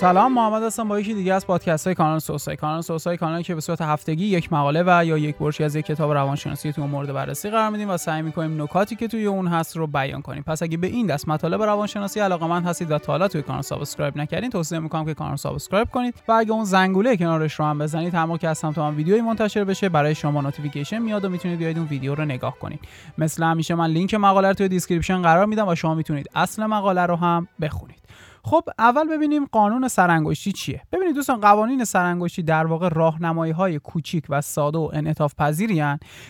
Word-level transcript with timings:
سلام 0.00 0.32
محمد 0.32 0.62
هستم 0.62 0.88
با 0.88 1.00
یکی 1.00 1.14
دیگه 1.14 1.34
از 1.34 1.46
پادکست 1.46 1.86
های 1.86 1.94
کانال 1.94 2.18
سوسای. 2.18 2.56
کانال 2.56 2.80
سوسای 2.80 3.16
کانالی 3.16 3.42
که 3.42 3.54
به 3.54 3.60
صورت 3.60 3.82
هفتگی 3.82 4.24
یک 4.24 4.52
مقاله 4.52 4.82
و 4.86 5.04
یا 5.04 5.18
یک 5.18 5.36
برشی 5.36 5.64
از 5.64 5.76
یک 5.76 5.86
کتاب 5.86 6.12
روانشناسی 6.12 6.72
تو 6.72 6.86
مورد 6.86 7.12
بررسی 7.12 7.50
قرار 7.50 7.70
میدیم 7.70 7.90
و 7.90 7.96
سعی 7.96 8.22
می‌کنیم 8.22 8.62
نکاتی 8.62 8.96
که 8.96 9.08
توی 9.08 9.26
اون 9.26 9.46
هست 9.46 9.76
رو 9.76 9.86
بیان 9.86 10.22
کنیم. 10.22 10.42
پس 10.42 10.62
اگه 10.62 10.76
به 10.76 10.86
این 10.86 11.06
دست 11.06 11.28
مطالب 11.28 11.62
روانشناسی 11.62 12.20
علاقه‌مند 12.20 12.66
هستید 12.66 12.90
و 12.90 12.98
تا 12.98 13.12
حالا 13.12 13.28
توی 13.28 13.42
کانال 13.42 13.62
subscribe 13.62 14.16
نکردین 14.16 14.50
توصیه 14.50 14.78
می‌کنم 14.78 15.04
که 15.04 15.14
کانال 15.14 15.36
subscribe 15.36 15.88
کنید 15.90 16.14
و 16.28 16.32
اگه 16.32 16.52
اون 16.52 16.64
زنگوله 16.64 17.16
کنارش 17.16 17.54
رو 17.54 17.64
هم 17.64 17.78
بزنید 17.78 18.14
هر 18.14 18.36
که 18.36 18.48
از 18.48 18.58
سمت 18.58 18.78
من 18.78 18.94
ویدیویی 18.94 19.20
منتشر 19.20 19.64
بشه 19.64 19.88
برای 19.88 20.14
شما 20.14 20.40
notification 20.40 20.98
میاد 20.98 21.24
و 21.24 21.28
می‌تونید 21.28 21.58
بیاید 21.58 21.78
اون 21.78 21.86
ویدیو 21.86 22.14
رو 22.14 22.24
نگاه 22.24 22.58
کنید. 22.58 22.80
مثل 23.18 23.42
همیشه 23.42 23.74
من 23.74 23.90
لینک 23.90 24.14
مقاله 24.14 24.48
رو 24.48 24.54
توی 24.54 24.68
description 24.68 25.22
قرار 25.22 25.46
میدم 25.46 25.68
و 25.68 25.74
شما 25.74 25.94
می‌تونید 25.94 26.30
اصل 26.34 26.66
مقاله 26.66 27.06
رو 27.06 27.16
هم 27.16 27.48
بخونید. 27.60 27.98
خب 28.44 28.64
اول 28.78 29.08
ببینیم 29.08 29.44
قانون 29.44 29.88
سرانگشتی 29.88 30.52
چیه. 30.52 30.82
ببینید 30.92 31.14
دوستان 31.14 31.40
قوانین 31.40 31.84
سرانگشتی 31.84 32.42
در 32.42 32.66
واقع 32.66 32.88
راهنمایی 32.88 33.52
های 33.52 33.78
کوچیک 33.78 34.24
و 34.28 34.40
ساده 34.40 34.78
و 34.78 34.90
انعطاف 34.92 35.34
پذیری 35.34 35.82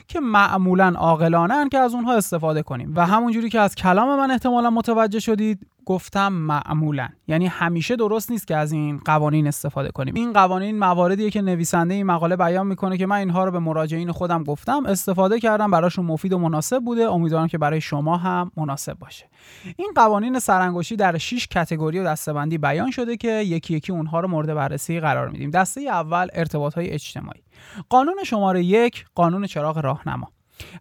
که 0.08 0.20
معمولا 0.20 0.94
عاقلانه 0.96 1.68
که 1.68 1.78
از 1.78 1.94
اونها 1.94 2.14
استفاده 2.14 2.62
کنیم. 2.62 2.92
و 2.96 3.06
همونجوری 3.06 3.50
که 3.50 3.60
از 3.60 3.74
کلام 3.74 4.18
من 4.18 4.30
احتمالا 4.30 4.70
متوجه 4.70 5.18
شدید 5.18 5.66
گفتم 5.88 6.32
معمولا. 6.32 7.08
یعنی 7.28 7.46
همیشه 7.46 7.96
درست 7.96 8.30
نیست 8.30 8.46
که 8.46 8.56
از 8.56 8.72
این 8.72 8.98
قوانین 9.04 9.46
استفاده 9.46 9.90
کنیم. 9.90 10.14
این 10.14 10.32
قوانین 10.32 10.78
مواردیه 10.78 11.30
که 11.30 11.42
نویسنده 11.42 11.94
این 11.94 12.06
مقاله 12.06 12.36
بیان 12.36 12.66
می‌کنه 12.66 12.98
که 12.98 13.06
من 13.06 13.16
اینها 13.16 13.44
رو 13.44 13.50
به 13.50 13.58
مراجعین 13.58 14.12
خودم 14.12 14.44
گفتم 14.44 14.86
استفاده 14.86 15.40
کردم 15.40 15.70
براشون 15.70 16.04
مفید 16.04 16.32
و 16.32 16.38
مناسب 16.38 16.78
بوده. 16.78 17.10
امیدوارم 17.10 17.46
که 17.46 17.58
برای 17.58 17.80
شما 17.80 18.16
هم 18.16 18.50
مناسب 18.56 18.98
باشه. 18.98 19.28
این 19.76 19.92
قوانین 19.94 20.38
سرانگشتی 20.38 20.96
در 20.96 21.18
6 21.18 21.46
کتگوری 21.46 21.98
و 21.98 22.04
دسته‌بندی 22.04 22.58
بیان 22.58 22.90
شده 22.90 23.16
که 23.16 23.32
یکی 23.32 23.74
یکی 23.74 23.92
اونها 23.92 24.20
رو 24.20 24.28
مورد 24.28 24.54
بررسی 24.54 25.00
قرار 25.00 25.28
میدیم. 25.28 25.50
دسته 25.50 25.80
اول 25.80 26.28
ارتباط 26.32 26.78
اجتماعی. 26.78 27.42
قانون 27.88 28.24
شماره 28.24 28.64
یک 28.64 29.04
قانون 29.14 29.46
چراغ 29.46 29.78
راهنما. 29.78 30.28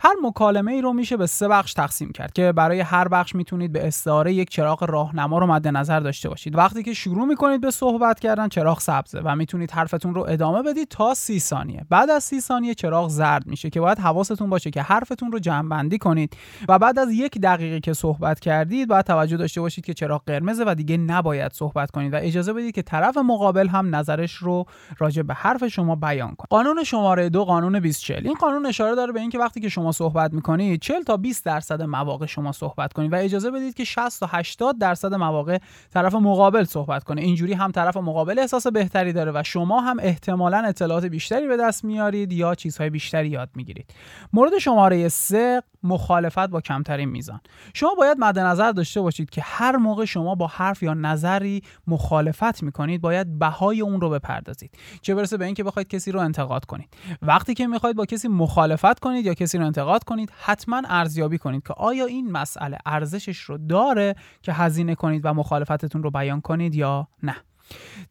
هر 0.02 0.14
مکالمه 0.24 0.72
ای 0.72 0.82
رو 0.82 0.94
میشه 0.94 1.18
به 1.18 1.28
سه 1.28 1.48
بخش 1.48 1.74
تقسیم 1.74 2.12
کرد 2.12 2.34
که 2.34 2.52
برای 2.52 2.80
هر 2.80 3.08
بخش 3.08 3.36
می‌تونید 3.36 3.72
به 3.72 3.88
استعاره 3.88 4.34
یک 4.34 4.50
چراغ 4.50 4.84
راهنما 4.84 5.40
رو 5.40 5.48
مد 5.48 5.68
نظر 5.68 6.00
داشته 6.00 6.30
باشید. 6.30 6.58
وقتی 6.58 6.84
که 6.84 6.94
شروع 6.94 7.26
می‌کنید 7.26 7.62
به 7.62 7.72
صحبت 7.72 8.20
کردن 8.20 8.48
چراغ 8.48 8.80
سبزه 8.80 9.22
و 9.24 9.36
می‌تونید 9.36 9.72
حرفتون 9.72 10.16
رو 10.16 10.26
ادامه 10.30 10.62
بدید 10.62 10.88
تا 10.88 11.14
سی 11.14 11.40
ثانیه. 11.40 11.86
بعد 11.90 12.10
از 12.10 12.24
سی 12.24 12.42
ثانیه 12.42 12.74
چراغ 12.74 13.10
زرد 13.10 13.48
میشه 13.48 13.70
که 13.70 13.82
باید 13.82 14.00
حواستون 14.00 14.50
باشه 14.50 14.72
که 14.72 14.82
حرفتون 14.82 15.32
رو 15.32 15.40
جمع 15.40 15.70
بندی 15.70 15.98
کنید 15.98 16.38
و 16.70 16.80
بعد 16.80 17.00
از 17.00 17.12
یک 17.12 17.38
دقیقه 17.38 17.80
که 17.80 17.94
صحبت 17.94 18.40
کردید 18.40 18.88
باید 18.88 19.06
توجه 19.06 19.38
داشته 19.38 19.62
باشید 19.62 19.86
که 19.86 19.94
چراغ 19.94 20.22
قرمزه 20.26 20.64
و 20.68 20.76
دیگه 20.76 20.98
نباید 20.98 21.54
صحبت 21.54 21.92
کنید 21.92 22.14
و 22.14 22.18
اجازه 22.22 22.54
بدید 22.54 22.76
که 22.76 22.82
طرف 22.82 23.18
مقابل 23.18 23.68
هم 23.68 23.96
نظرش 23.96 24.34
رو 24.34 24.66
راجع 24.98 25.22
به 25.22 25.34
حرف 25.34 25.68
شما 25.68 25.96
بیان 25.96 26.36
کنه. 26.36 26.48
قانون 26.50 26.84
شماره 26.84 27.30
دو 27.30 27.46
قانون 27.46 27.80
2040 27.80 28.28
این 28.28 28.36
قانون 28.36 28.66
اشاره 28.66 28.96
داره 28.96 29.12
به 29.12 29.20
اینکه 29.20 29.40
وقتی 29.40 29.60
شما 29.70 29.92
صحبت 29.92 30.34
می‌کنید 30.34 30.82
40 30.82 31.02
تا 31.02 31.18
20 31.18 31.46
درصد 31.46 31.82
مواقع 31.82 32.26
شما 32.26 32.52
صحبت 32.52 32.94
کنید 32.94 33.14
و 33.14 33.16
اجازه 33.16 33.52
بدید 33.52 33.74
که 33.74 33.84
60 33.84 34.20
تا 34.20 34.30
80 34.32 34.78
درصد 34.80 35.14
مواقع 35.14 35.58
طرف 35.94 36.16
مقابل 36.16 36.64
صحبت 36.64 37.04
کنه. 37.04 37.22
اینجوری 37.22 37.54
هم 37.54 37.72
طرف 37.72 37.98
مقابل 37.98 38.40
احساس 38.40 38.68
بهتری 38.68 39.14
داره 39.14 39.32
و 39.36 39.44
شما 39.46 39.82
هم 39.82 39.98
احتمالا 40.00 40.58
اطلاعات 40.58 41.06
بیشتری 41.06 41.48
به 41.48 41.58
دست 41.58 41.86
میارید 41.86 42.34
یا 42.34 42.56
چیزهای 42.56 42.90
بیشتری 42.90 43.30
یاد 43.30 43.50
می‌گیرید. 43.56 43.94
مورد 44.34 44.58
شماره 44.58 45.10
3 45.10 45.62
مخالفت 45.84 46.48
با 46.48 46.62
کمترین 46.62 47.10
میزان. 47.10 47.40
شما 47.74 47.96
باید 47.98 48.18
مد 48.20 48.40
نظر 48.40 48.72
داشته 48.72 49.02
باشید 49.02 49.30
که 49.30 49.42
هر 49.42 49.78
موقع 49.78 50.06
شما 50.06 50.36
با 50.36 50.48
حرف 50.48 50.84
یا 50.84 50.94
نظری 50.94 51.62
مخالفت 51.88 52.64
می‌کنید 52.64 53.02
باید 53.02 53.40
بهای 53.40 53.82
اون 53.82 54.02
رو 54.02 54.10
بپردازید. 54.10 54.72
چه 55.02 55.16
برسه 55.16 55.38
به 55.38 55.46
اینکه 55.46 55.64
بخواید 55.64 55.88
کسی 55.88 56.12
رو 56.12 56.20
انتقاد 56.20 56.66
کنید. 56.66 56.90
وقتی 57.22 57.54
که 57.54 57.68
می‌خواید 57.68 57.96
با 57.96 58.06
کسی 58.06 58.28
مخالفت 58.28 59.00
کنید 59.00 59.26
یا 59.26 59.34
کسی 59.34 59.58
رو 59.58 59.66
انتقاد 59.66 60.04
کنید 60.04 60.32
حتما 60.42 60.82
ارزیابی 60.86 61.38
کنید 61.38 61.64
که 61.68 61.74
آیا 61.74 62.06
این 62.06 62.32
مسئله 62.32 62.78
ارزشش 62.86 63.38
رو 63.38 63.58
داره 63.58 64.16
که 64.42 64.54
هزینه 64.54 64.96
کنید 64.96 65.22
و 65.26 65.34
مخالفتتون 65.34 66.04
رو 66.04 66.12
بیان 66.12 66.42
کنید 66.42 66.76
یا 66.76 67.08
نه. 67.24 67.36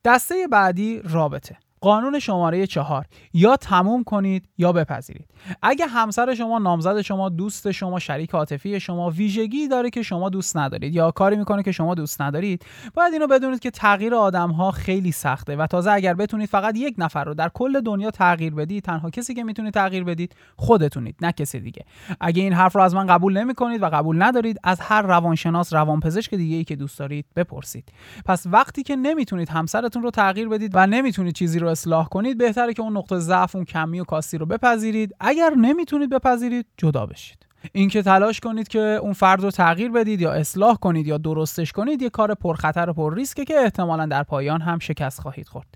دسته 0.05 0.49
بعدی 0.53 1.01
رابطه. 1.05 1.57
قانون 1.81 2.19
شماره 2.19 2.67
چهار. 2.67 3.07
یا 3.35 3.57
تموم 3.57 4.05
کنید 4.05 4.49
یا 4.59 4.73
بپذیرید. 4.73 5.27
اگه 5.63 5.87
همسر 5.87 6.35
شما 6.35 6.59
نامزد 6.59 7.01
شما 7.01 7.29
دوست 7.29 7.71
شما 7.71 7.99
شریک 7.99 8.31
عاطفی 8.31 8.81
شما 8.81 9.11
ویژگی 9.11 9.69
داره 9.69 9.91
که 9.91 10.03
شما 10.03 10.29
دوست 10.29 10.57
ندارید 10.57 10.95
یا 10.95 11.11
کاری 11.11 11.37
می‌کنه 11.37 11.63
که 11.63 11.73
شما 11.73 11.95
دوست 11.95 12.23
ندارید 12.23 12.65
باید 12.95 13.13
اینو 13.13 13.27
بدونید 13.27 13.61
که 13.61 13.71
تغییر 13.71 14.15
آدم 14.15 14.51
ها 14.51 14.71
خیلی 14.71 15.13
سخته 15.13 15.57
و 15.57 15.67
تازه 15.67 15.91
اگر 15.91 16.15
بتونید 16.15 16.49
فقط 16.49 16.77
یک 16.77 16.95
نفر 16.99 17.25
رو 17.25 17.35
در 17.35 17.49
کل 17.49 17.81
دنیا 17.81 18.11
تغییر 18.11 18.55
بدید 18.55 18.85
تنها 18.85 19.11
کسی 19.11 19.35
که 19.35 19.45
می‌تونید 19.45 19.75
تغییر 19.75 20.05
بدید 20.05 20.37
خودتونید 20.57 21.17
نه 21.21 21.33
کسی 21.33 21.61
دیگه. 21.61 21.85
اگه 22.21 22.43
این 22.43 22.53
حرف 22.53 22.77
رو 22.77 22.83
از 22.83 22.95
من 22.95 23.07
قبول 23.07 23.39
نمی‌کنید 23.39 23.83
و 23.83 23.87
قبول 23.87 24.23
ندارید 24.23 24.61
از 24.65 24.81
هر 24.81 25.03
روانشناس 25.03 25.73
روانپزشک 25.73 26.35
دیگه 26.35 26.57
ای 26.57 26.65
که 26.65 26.77
دوست 26.77 26.99
دارید 26.99 27.27
بپرسید. 27.37 27.93
پس 28.25 28.47
وقتی 28.47 28.83
که 28.83 28.97
نمی‌تونید 28.97 29.49
همسرتون 29.49 30.03
رو 30.03 30.11
تغییر 30.11 30.49
بدید 30.49 30.71
و 30.75 30.87
نمی‌تونید 30.87 31.35
چیزی 31.35 31.59
اصلاح 31.69 32.09
کنید 32.09 32.39
بهتره 32.39 32.75
که 32.75 32.83
اون 32.83 32.97
نقطه 32.97 33.19
ضعف 33.19 33.57
اون 33.57 33.65
کمی 33.65 34.01
و 34.01 34.05
کاستی 34.05 34.39
رو 34.39 34.47
بپذیرید. 34.47 35.15
اگر 35.21 35.51
نمی‌تونید 35.51 36.11
بپذیرید 36.11 36.67
جدا 36.77 37.07
بشید. 37.07 37.47
اینکه 37.73 38.03
تلاش 38.03 38.41
کنید 38.41 38.69
که 38.69 38.79
اون 38.79 39.13
فرد 39.13 39.43
رو 39.43 39.51
تغییر 39.51 39.91
بدید 39.91 40.21
یا 40.21 40.33
اصلاح 40.33 40.77
کنید 40.77 41.07
یا 41.07 41.19
درستش 41.19 41.73
کنید 41.73 42.03
یه 42.03 42.11
کار 42.11 42.35
پرخطر 42.35 42.91
و 42.91 42.93
پر 42.93 43.15
ریسکه 43.15 43.45
که 43.45 43.61
احتمالا 43.61 44.07
در 44.07 44.23
پایان 44.23 44.61
هم 44.61 44.79
شکست 44.79 45.21
خواهید 45.21 45.49
خورد. 45.49 45.67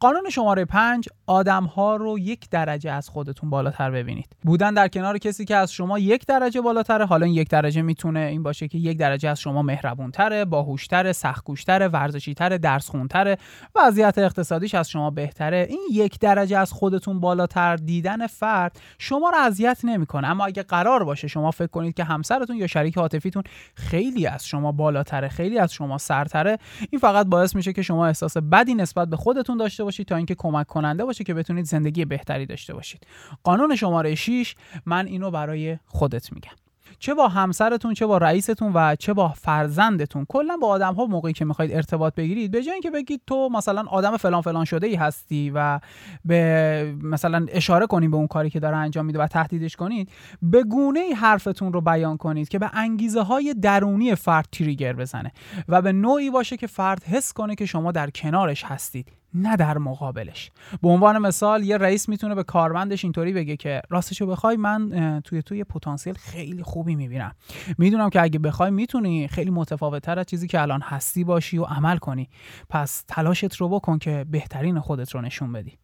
قانون 0.00 0.30
شماره 0.30 0.64
پنج 0.64 1.08
آدم 1.26 1.64
ها 1.64 1.96
رو 1.96 2.18
یک 2.18 2.50
درجه 2.50 2.90
از 2.90 3.08
خودتون 3.08 3.50
بالاتر 3.50 3.90
ببینید. 3.90 4.36
بودن 4.42 4.74
در 4.74 4.88
کنار 4.88 5.18
کسی 5.18 5.44
که 5.44 5.56
از 5.56 5.72
شما 5.72 5.98
یک 5.98 6.26
درجه 6.26 6.60
بالاتره 6.60 7.06
حالا 7.06 7.26
این 7.26 7.34
یک 7.34 7.48
درجه 7.48 7.82
می‌تونه 7.82 8.20
این 8.20 8.42
باشه 8.42 8.68
که 8.68 8.78
یک 8.78 8.98
درجه 8.98 9.28
از 9.28 9.40
شما 9.40 9.62
مهربونتره 9.62 10.44
باهوشتره 10.44 11.12
سختگوشتره 11.12 11.88
ورزشیتره 11.88 12.58
درس 12.58 12.90
خونتره 12.90 13.38
وضعیت 13.74 14.18
اقتصادیش 14.18 14.74
از 14.74 14.90
شما 14.90 15.10
بهتره. 15.10 15.66
این 15.70 15.80
یک 15.92 16.18
درجه 16.18 16.58
از 16.58 16.72
خودتون 16.72 17.20
بالاتر 17.20 17.76
دیدن 17.76 18.26
فرد 18.26 18.80
شما 18.98 19.30
رو 19.30 19.38
اذیت 19.38 19.78
نمی‌کنه. 19.84 20.28
اما 20.28 20.46
اگه 20.46 20.62
قرار 20.62 21.04
باشه 21.04 21.28
شما 21.38 21.50
فکر 21.50 21.66
کنید 21.66 21.94
که 21.94 22.04
همسرتون 22.04 22.56
یا 22.56 22.66
شریک 22.66 22.98
عاطفیتون 22.98 23.42
خیلی 23.74 24.26
از 24.26 24.46
شما 24.46 24.72
بالاتره 24.72 25.28
خیلی 25.28 25.58
از 25.58 25.72
شما 25.72 25.98
سرتره. 25.98 26.58
این 26.90 27.00
فقط 27.00 27.26
باعث 27.26 27.56
میشه 27.56 27.72
که 27.72 27.82
شما 27.82 28.06
احساس 28.06 28.36
بدی 28.36 28.74
نسبت 28.74 29.08
به 29.08 29.16
خودتون 29.16 29.56
داشته 29.56 29.84
باشید 29.84 30.06
تا 30.06 30.16
اینکه 30.16 30.34
کمک 30.34 30.66
کننده 30.66 31.04
باشه 31.04 31.24
که 31.24 31.34
بتونید 31.34 31.64
زندگی 31.64 32.04
بهتری 32.04 32.46
داشته 32.46 32.74
باشید. 32.74 33.06
قانون 33.44 33.76
شماره 33.76 34.14
6 34.14 34.54
من 34.86 35.06
اینو 35.06 35.30
برای 35.30 35.78
خودت 35.86 36.32
میگم. 36.32 36.67
چه 36.98 37.14
با 37.14 37.28
همسرتون 37.28 37.94
چه 37.94 38.06
با 38.06 38.18
رئیستون 38.18 38.72
و 38.74 38.96
چه 38.96 39.12
با 39.12 39.28
فرزندتون. 39.28 40.26
کلا 40.28 40.56
با 40.56 40.66
آدم 40.66 40.94
ها 40.94 41.06
موقعی 41.06 41.32
که 41.32 41.44
می‌خواید 41.44 41.72
ارتباط 41.72 42.14
بگیرید. 42.14 42.50
به 42.50 42.62
جای 42.62 42.72
اینکه 42.72 42.90
بگید 42.90 43.20
تو 43.26 43.48
مثلا 43.52 43.84
آدم 43.90 44.16
فلان 44.16 44.40
فلان 44.40 44.64
شده 44.64 44.86
ای 44.86 44.94
هستی 44.94 45.52
و 45.54 45.80
به 46.24 46.94
مثلا 47.02 47.46
اشاره 47.48 47.86
کنید 47.86 48.10
به 48.10 48.16
اون 48.16 48.26
کاری 48.26 48.50
که 48.50 48.60
داره 48.60 48.76
انجام 48.76 49.06
میده 49.06 49.18
و 49.18 49.26
تهدیدش 49.26 49.76
کنید 49.76 50.10
به 50.42 50.62
گونه 50.62 51.00
ای 51.00 51.12
حرفتون 51.12 51.72
رو 51.72 51.80
بیان 51.80 52.16
کنید 52.16 52.48
که 52.48 52.58
به 52.58 52.70
انگیزه 52.72 53.22
های 53.22 53.54
درونی 53.54 54.14
فرد 54.14 54.48
تریگر 54.52 54.92
بزنه 54.92 55.32
و 55.68 55.82
به 55.82 55.92
نوعی 55.92 56.30
باشه 56.30 56.56
که 56.56 56.66
فرد 56.66 57.04
حس 57.04 57.32
کنه 57.32 57.54
که 57.54 57.66
شما 57.66 57.92
در 57.92 58.10
کنارش 58.10 58.64
هستید. 58.64 59.12
نه 59.34 59.56
در 59.56 59.78
مقابلش. 59.78 60.50
به 60.82 60.88
عنوان 60.88 61.18
مثال 61.18 61.62
یه 61.62 61.76
رئیس 61.76 62.08
می‌تونه 62.08 62.34
به 62.34 62.42
کارمندش 62.42 63.04
اینطوری 63.04 63.32
بگه 63.32 63.56
که 63.56 63.82
راستشو 63.90 64.26
بخوای 64.26 64.56
من 64.56 65.20
توی 65.24 65.42
توی 65.42 65.64
پتانسیل 65.64 66.14
خیلی 66.14 66.62
خوبی 66.62 66.94
می‌بینم. 66.94 67.32
می‌دونم 67.78 68.10
که 68.10 68.22
اگه 68.22 68.38
بخوای 68.38 68.70
می‌تونی 68.70 69.28
خیلی 69.28 69.50
متفاوتتر 69.50 70.18
از 70.18 70.26
چیزی 70.26 70.48
که 70.48 70.60
الان 70.60 70.82
هستی 70.82 71.24
باشی 71.24 71.58
و 71.58 71.64
عمل 71.64 71.98
کنی. 71.98 72.28
پس 72.68 73.04
تلاشت 73.08 73.56
رو 73.56 73.68
بکن 73.68 73.98
که 73.98 74.26
بهترین 74.30 74.80
خودت 74.80 75.10
رو 75.10 75.20
نشون 75.20 75.52
بدی. 75.52 75.78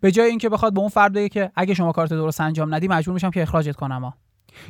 به 0.00 0.12
جای 0.12 0.30
اینکه 0.30 0.48
بخواد 0.48 0.74
به 0.74 0.80
اون 0.80 0.88
فرد 0.88 1.12
بگه 1.12 1.28
که 1.28 1.50
اگه 1.54 1.74
شما 1.74 1.92
کارت 1.92 2.10
درست 2.10 2.40
انجام 2.40 2.74
ندی 2.74 2.88
مجبور 2.88 3.14
میشم 3.14 3.30
که 3.30 3.42
اخراجت 3.42 3.76
کنم 3.76 4.04
ها. 4.04 4.14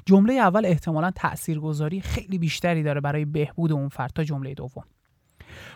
جمله 0.06 0.32
اول 0.32 0.66
احتمالا 0.66 1.10
تاثیرگذاری 1.10 2.00
خیلی 2.00 2.38
بیشتری 2.38 2.82
داره 2.82 3.00
برای 3.00 3.24
بهبود 3.24 3.72
اون 3.72 3.88
فرد 3.88 4.10
تا 4.14 4.24
جمله 4.24 4.54
دوم. 4.54 4.84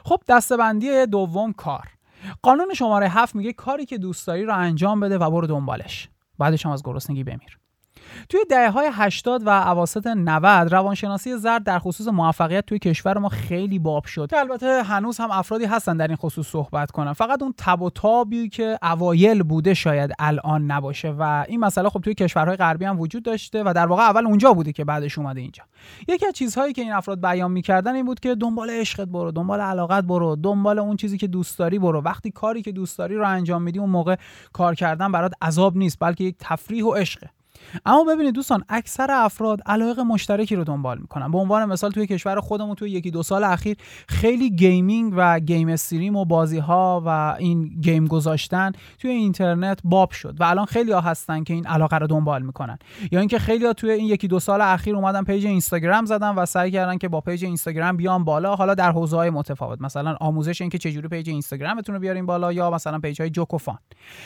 خب 0.04 0.20
دستبندی 0.28 1.06
دوم 1.06 1.52
کار. 1.52 1.88
قانون 2.42 2.74
شماره 2.74 3.08
هفت 3.08 3.34
میگه 3.34 3.52
کاری 3.52 3.86
که 3.86 3.98
دوست 3.98 4.26
داری 4.26 4.44
رو 4.44 4.54
انجام 4.56 5.00
بده 5.00 5.18
و 5.18 5.30
برو 5.30 5.46
دنبالش. 5.46 6.08
بعدش 6.38 6.66
هم 6.66 6.72
از 6.72 6.82
گرسنگی 6.82 7.24
بمیر. 7.24 7.59
توی 8.28 8.40
دهه 8.50 8.70
های 8.70 8.88
80 8.92 9.46
و 9.46 9.48
اواسط 9.48 10.06
90 10.06 10.72
روانشناسی 10.72 11.36
زرد 11.36 11.64
در 11.64 11.78
خصوص 11.78 12.08
موفقیت 12.08 12.66
توی 12.66 12.78
کشور 12.78 13.18
ما 13.18 13.28
خیلی 13.28 13.78
باب 13.78 14.04
شد. 14.04 14.30
که 14.30 14.38
البته 14.38 14.82
هنوز 14.82 15.18
هم 15.18 15.30
افرادی 15.30 15.64
هستن 15.64 15.96
در 15.96 16.06
این 16.06 16.16
خصوص 16.16 16.46
صحبت 16.46 16.90
کنن. 16.90 17.12
فقط 17.12 17.42
اون 17.42 17.54
تب 17.56 17.82
و 17.82 17.90
تابی 17.90 18.48
که 18.48 18.78
اوایل 18.82 19.42
بوده 19.42 19.74
شاید 19.74 20.10
الان 20.18 20.70
نباشه 20.70 21.10
و 21.10 21.44
این 21.48 21.60
مسئله 21.60 21.88
خب 21.88 22.00
توی 22.00 22.14
کشورهای 22.14 22.56
غربی 22.56 22.84
هم 22.84 23.00
وجود 23.00 23.22
داشته 23.22 23.62
و 23.62 23.72
در 23.76 23.86
واقع 23.86 24.02
اول 24.02 24.26
اونجا 24.26 24.52
بوده 24.52 24.72
که 24.72 24.84
بعدش 24.84 25.18
اومده 25.18 25.40
اینجا. 25.40 25.64
یکی 26.08 26.26
از 26.26 26.32
چیزهایی 26.32 26.72
که 26.72 26.82
این 26.82 26.92
افراد 26.92 27.20
بیان 27.20 27.50
می‌کردن 27.50 27.94
این 27.94 28.06
بود 28.06 28.20
که 28.20 28.34
دنبال 28.34 28.70
عشقت 28.70 29.08
برو 29.08 29.32
دنبال 29.32 29.60
علاقت 29.60 30.04
برو 30.04 30.36
دنبال 30.36 30.78
اون 30.78 30.96
چیزی 30.96 31.18
که 31.18 31.26
دوست 31.26 31.58
داری 31.58 31.78
برو. 31.78 32.00
وقتی 32.00 32.30
کاری 32.30 32.62
که 32.62 32.72
دوست 32.72 32.98
داری 32.98 33.16
رو 33.16 33.28
انجام 33.28 33.62
میدی 33.62 33.78
اون 33.78 33.90
موقع 33.90 34.16
کار 34.52 34.74
کردن 34.74 35.12
برات 35.12 35.32
عذاب 35.42 35.76
نیست 35.76 35.96
بلکه 36.00 36.24
یک 36.24 36.36
تفریح 36.38 36.84
و 36.84 36.94
عشقه. 36.94 37.30
اما 37.86 38.04
ببینید 38.04 38.34
دوستان 38.34 38.64
اکثر 38.68 39.10
افراد 39.10 39.60
علاقه 39.66 40.02
مشترکی 40.02 40.56
رو 40.56 40.64
دنبال 40.64 40.98
می‌کنن. 40.98 41.30
به 41.30 41.38
عنوان 41.38 41.64
مثال 41.64 41.90
توی 41.90 42.06
کشور 42.06 42.40
خودمون 42.40 42.74
توی 42.74 42.90
یکی 42.90 43.10
دو 43.10 43.22
سال 43.22 43.44
اخیر 43.44 43.76
خیلی 44.08 44.50
gaming 44.50 45.12
و 45.16 45.40
game 45.40 45.68
stream 45.68 46.16
و 46.16 46.24
بازی 46.24 46.58
ها 46.58 47.02
و 47.06 47.36
این 47.38 47.68
game 47.80 48.06
گذاشتن 48.06 48.72
توی 48.98 49.10
اینترنت 49.10 49.80
باب 49.84 50.10
شد 50.10 50.36
و 50.40 50.44
الان 50.44 50.64
خیلی 50.64 50.92
ها 50.92 51.00
هستن 51.00 51.44
که 51.44 51.54
این 51.54 51.66
علاقه 51.66 51.98
رو 51.98 52.06
دنبال 52.06 52.42
می‌کنن. 52.42 52.78
یا 53.12 53.20
اینکه 53.20 53.38
خیلی 53.38 53.66
ها 53.66 53.72
توی 53.72 53.90
این 53.90 54.06
یکی 54.06 54.28
دو 54.28 54.40
سال 54.40 54.60
اخیر 54.60 54.96
اومدن 54.96 55.24
page 55.24 55.46
اینستاگرام 55.46 56.04
زدن 56.04 56.34
و 56.34 56.46
سعی 56.46 56.70
کردن 56.70 56.98
که 56.98 57.08
با 57.08 57.20
page 57.20 57.44
اینستاگرام 57.44 57.96
بیان 57.96 58.24
بالا 58.24 58.54
حالا 58.56 58.74
در 58.74 58.92
حوزه 58.92 59.16
های 59.16 59.30
متفاوت 59.30 59.80
مثلا 59.80 60.16
آموزش 60.20 60.60
اینکه 60.60 60.78
چجوری 60.78 61.08
page 61.08 61.30
اینستاگرامتون 61.30 61.94
رو 61.94 62.00
بیارین 62.00 62.26
بالا 62.26 62.52
یا 62.52 62.70
مثلا 62.70 62.98
page 62.98 63.20
های 63.20 63.30
جوک 63.30 63.51
و 63.51 63.57
fun. 63.57 63.78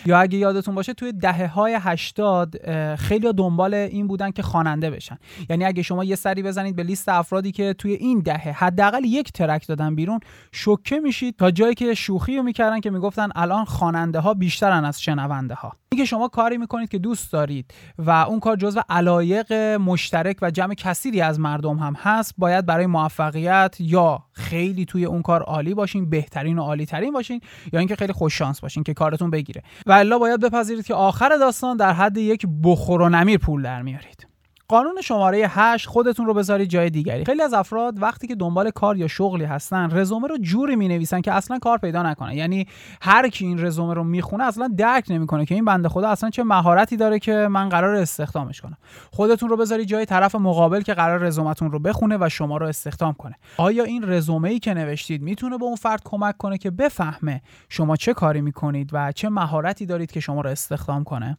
یا 0.07 0.19
اگه 0.19 0.39
یادتون 0.39 0.75
باشه 0.75 0.95
توی 0.95 1.13
دهه 1.13 1.47
های 1.47 1.79
80 1.81 2.57
خیلی 2.97 3.24
دنبال 3.33 3.75
این 3.75 4.07
بودن 4.07 4.31
که 4.31 4.43
خواننده 4.43 4.91
بشن. 4.91 5.19
یعنی 5.51 5.65
اگه 5.65 5.83
شما 5.83 6.05
یه 6.05 6.17
سری 6.17 6.43
بزنید 6.43 6.77
به 6.77 6.83
لیست 6.83 7.09
افرادی 7.09 7.53
که 7.53 7.73
توی 7.73 7.93
این 7.93 8.19
دهه 8.19 8.65
حداقل 8.65 9.05
یک 9.05 9.33
track 9.33 9.67
دادن 9.67 9.95
بیرون 9.95 10.21
شوکه 10.53 11.01
میشید 11.01 11.37
تا 11.37 11.51
جایی 11.51 11.75
که 11.75 11.95
شوخی 11.95 12.37
رو 12.37 12.43
می‌کردن 12.43 12.81
که 12.81 12.91
می‌گفتن 12.91 13.29
الان 13.35 13.65
خواننده 13.65 14.21
ها 14.21 14.35
بیشترن 14.35 14.85
از 14.85 15.03
شنونده 15.03 15.55
ها. 15.55 15.73
اینکه 15.95 16.05
شما 16.05 16.29
کاری 16.29 16.59
می‌کنید 16.59 16.89
که 16.89 16.99
دوست 16.99 17.33
دارید 17.33 17.75
و 17.99 18.11
اون 18.11 18.41
کار 18.41 18.57
جزو 18.57 18.81
علایق 18.89 19.53
مشترک 19.81 20.37
و 20.43 20.51
جمع 20.51 20.75
کثیری 20.75 21.21
از 21.21 21.41
مردم 21.41 21.77
هم 21.77 21.95
هست 21.95 22.35
باید 22.39 22.67
برای 22.67 22.87
موفقیت 22.87 23.77
یا 23.81 24.23
خیلی 24.33 24.85
توی 24.85 25.05
اون 25.05 25.23
کار 25.23 25.43
عالی 25.43 25.75
باشین 25.75 26.11
بهترین 26.11 26.59
و 26.59 26.63
عالی 26.63 26.87
ترین 26.87 27.13
باشین 27.13 27.41
یا 27.73 27.79
اینکه 27.79 27.97
خیلی 27.97 28.13
خوش 28.13 28.39
شانس 28.39 28.61
باشین 28.61 28.83
که 28.83 28.95
کارتون 28.95 29.31
بگیره. 29.31 29.63
و 29.87 29.93
الا 29.93 30.19
باید 30.19 30.41
بپذیرید 30.41 30.87
که 30.87 30.95
آخر 30.95 31.37
داستان 31.37 31.77
در 31.77 31.93
حد 31.93 32.17
یک 32.17 32.47
بخور 32.63 33.03
و 33.03 33.09
نمیر 33.09 33.39
پول 33.39 33.63
در 33.63 33.83
میارید. 33.83 34.34
قانون 34.69 35.01
شماره 35.01 35.47
8 35.49 35.87
خودتون 35.89 36.27
رو 36.27 36.35
بذارید 36.35 36.69
جای 36.69 36.91
دیگری. 36.91 37.25
خیلی 37.25 37.43
از 37.43 37.55
افراد 37.55 38.03
وقتی 38.03 38.27
که 38.27 38.35
دنبال 38.35 38.71
کار 38.71 38.97
یا 38.97 39.09
شغلی 39.09 39.45
هستن 39.45 39.89
رزومه 39.93 40.29
رو 40.29 40.39
جوری 40.39 40.77
می 40.77 40.89
نویسن 40.89 41.21
که 41.21 41.33
اصلا 41.33 41.59
کار 41.59 41.79
پیدا 41.79 42.03
نکنن 42.03 42.33
یعنی 42.33 42.67
هر 43.03 43.29
کی 43.29 43.47
این 43.47 43.65
رزومه 43.65 43.95
رو 43.95 44.05
می‌خونه 44.05 44.45
اصلا 44.45 44.69
درک 44.77 45.05
نمی‌کنه 45.11 45.47
که 45.47 45.55
این 45.55 45.65
بنده 45.65 45.89
خدا 45.89 46.09
اصلا 46.09 46.31
چه 46.31 46.45
مهارتی 46.45 46.97
داره 46.97 47.19
که 47.19 47.49
من 47.51 47.69
قرار 47.69 47.95
استخدامش 47.95 48.61
کنم. 48.61 48.77
خودتون 49.13 49.49
رو 49.49 49.57
بذارید 49.57 49.89
جای 49.89 50.07
طرف 50.07 50.35
مقابل 50.35 50.81
که 50.81 50.95
قرار 50.95 51.19
رزومتون 51.19 51.73
رو 51.73 51.79
بخونه 51.79 52.17
و 52.21 52.29
شما 52.29 52.57
رو 52.57 52.67
استخدام 52.67 53.13
کنه. 53.13 53.35
آیا 53.57 53.85
این 53.85 54.03
رزومه 54.11 54.51
ای 54.51 54.59
که 54.59 54.75
نوشتید 54.75 55.23
می‌تونه 55.23 55.59
به 55.59 55.65
اون 55.65 55.77
فرد 55.77 56.03
کمک 56.05 56.37
کنه 56.37 56.59
که 56.59 56.71
بفهمه 56.71 57.43
شما 57.69 57.97
چه 57.97 58.15
کاری 58.15 58.41
می‌کنید 58.41 58.91
و 58.93 59.13
چه 59.13 59.29
مهارتی 59.29 59.87
دارید 59.87 60.13
که 60.13 60.21
شما 60.21 60.41
رو 60.41 60.51
استخدام 60.51 61.05
کنه؟ 61.05 61.39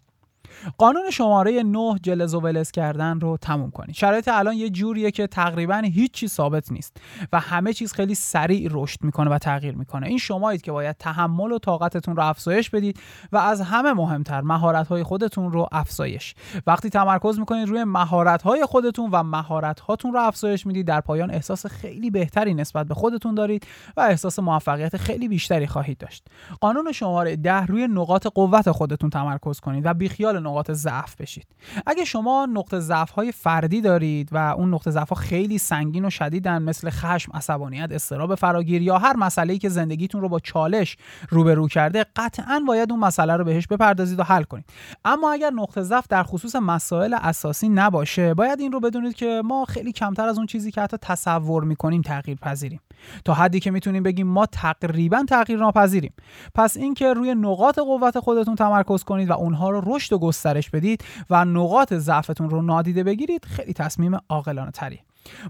قانون 0.78 1.12
شماره 1.12 1.64
9 1.64 1.96
جلز 2.04 2.34
و 2.34 2.40
ولز 2.40 2.72
کردن 2.72 3.20
رو 3.20 3.38
تموم 3.38 3.72
کنید. 3.72 3.96
شرایط 3.96 4.28
الان 4.28 4.56
یه 4.56 4.70
جوریه 4.70 5.12
که 5.12 5.28
تقریبا 5.28 5.78
هیچی 5.78 6.28
ثابت 6.28 6.72
نیست 6.72 6.98
و 7.34 7.40
همه 7.40 7.74
چیز 7.74 7.94
خیلی 7.94 8.16
سریع 8.16 8.70
رشد 8.72 9.04
می‌کنه 9.04 9.30
و 9.30 9.38
تغییر 9.38 9.76
می‌کنه. 9.76 10.08
این 10.08 10.18
شمایید 10.18 10.62
که 10.62 10.72
باید 10.72 10.96
تحمل 10.98 11.52
و 11.52 11.60
طاقتتون 11.60 12.16
رو 12.16 12.24
افزایش 12.24 12.70
بدید 12.70 13.00
و 13.32 13.38
از 13.38 13.62
همه 13.62 13.94
مهمتر 13.94 14.42
مهارت 14.42 14.88
های 14.88 15.04
خودتون 15.04 15.52
رو 15.52 15.68
افزایش. 15.72 16.36
وقتی 16.68 16.90
تمرکز 16.90 17.40
می‌کنید 17.40 17.68
روی 17.68 17.84
مهارت 17.84 18.42
های 18.42 18.66
خودتون 18.66 19.10
و 19.12 19.24
مهارت 19.24 19.80
هاتون 19.80 20.14
رو 20.14 20.20
افزایش 20.20 20.66
می‌دید 20.66 20.88
در 20.88 21.02
پایان 21.02 21.32
احساس 21.32 21.66
خیلی 21.66 22.10
بهتری 22.10 22.54
نسبت 22.54 22.88
به 22.88 22.94
خودتون 22.94 23.36
دارید 23.36 23.68
و 23.98 24.02
احساس 24.02 24.40
موفقیت 24.40 24.98
خیلی 24.98 25.28
بیشتری 25.28 25.68
خواهید 25.68 25.98
داشت. 25.98 26.28
قانون 26.62 26.92
شماره 26.92 27.36
10 27.36 27.66
روی 27.66 27.88
نقاط 27.88 28.28
قوت 28.28 28.72
خودتون 28.72 29.10
تمرکز 29.10 29.60
کنید 29.60 29.86
و 29.86 29.94
بیخیال 29.94 30.40
نقاط 30.48 30.72
ضعف 30.72 31.16
بشید. 31.16 31.48
اگه 31.86 32.06
شما 32.06 32.48
نقطه 32.54 32.80
ضعف 32.80 33.12
های 33.12 33.32
فردی 33.32 33.82
دارید 33.82 34.30
و 34.32 34.38
اون 34.38 34.74
نقطه 34.74 34.92
ضعف 34.92 35.10
ها 35.10 35.16
خیلی 35.16 35.58
سنگین 35.58 36.06
و 36.06 36.10
شدیدن 36.10 36.62
مثل 36.62 36.90
خشم 36.90 37.32
عصبانیت 37.34 37.92
استراب 37.92 38.36
فراگیر 38.36 38.82
یا 38.82 38.98
هر 38.98 39.16
مسئله 39.16 39.58
که 39.58 39.70
زندگیتون 39.70 40.22
رو 40.22 40.30
با 40.30 40.40
چالش 40.40 40.98
روبرو 41.30 41.68
کرده 41.68 42.06
قطعا 42.16 42.62
باید 42.68 42.92
اون 42.92 43.00
مسئله 43.00 43.36
رو 43.36 43.44
بهش 43.44 43.68
بپردازید 43.68 44.20
و 44.20 44.24
حل 44.24 44.44
کنید. 44.44 44.66
اما 45.06 45.32
اگر 45.32 45.50
نقطه 45.50 45.82
ضعف 45.82 46.08
در 46.10 46.24
خصوص 46.24 46.56
مسائل 46.56 47.16
اساسی 47.22 47.70
نباشه 47.70 48.34
باید 48.34 48.60
این 48.60 48.72
رو 48.72 48.80
بدونید 48.80 49.16
که 49.16 49.42
ما 49.46 49.66
خیلی 49.66 49.92
کمتر 49.92 50.28
از 50.28 50.38
اون 50.38 50.48
چیزی 50.48 50.72
که 50.72 50.82
حتی 50.82 50.98
تصور 51.02 51.64
می‌کنیم 51.64 52.02
تغییر 52.02 52.38
پذیریم. 52.38 52.80
تا 53.26 53.34
حدی 53.34 53.60
که 53.60 53.72
می‌تونیم 53.72 54.04
بگیم 54.04 54.28
ما 54.28 54.46
تقریبا 54.46 55.26
تغییر 55.30 55.60
ناپذیریم. 55.60 56.14
پس 56.56 56.78
اینکه 56.78 57.14
روی 57.14 57.36
نقاط 57.36 57.80
قوت 57.80 58.20
خودتون 58.20 58.56
تمرکز 58.56 59.04
کنید 59.04 59.30
و 59.30 59.34
اونها 59.34 59.70
رو 59.70 59.96
رشد 59.96 60.14
و 60.14 60.20
گسترش 60.26 60.70
بدید 60.70 61.04
و 61.30 61.46
نقاط 61.46 61.94
ضعفتون 61.94 62.50
رو 62.50 62.62
نادیده 62.62 63.04
بگیرید. 63.04 63.46
خیلی 63.46 63.74
تصمیم 63.74 64.20
عاقلانه 64.30 64.72
تری 64.72 65.00